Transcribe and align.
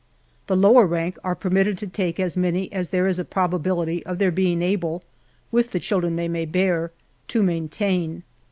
The 0.47 0.55
lower 0.57 0.87
rank 0.87 1.19
are 1.23 1.35
per 1.35 1.51
mitted 1.51 1.77
to 1.77 1.85
take 1.85 2.19
as 2.19 2.35
many 2.35 2.73
as 2.73 2.89
there 2.89 3.07
is 3.07 3.19
a 3.19 3.23
probability 3.23 4.03
of 4.03 4.17
their 4.17 4.31
be 4.31 4.51
ing 4.51 4.63
able, 4.63 5.03
with 5.51 5.73
the 5.73 5.79
children 5.79 6.15
they 6.15 6.27
may 6.27 6.45
bear, 6.47 6.91
to 7.27 7.43
maintain. 7.43 8.23